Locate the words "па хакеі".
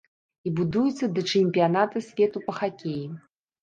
2.51-3.03